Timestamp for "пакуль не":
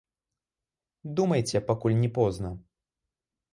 1.69-2.11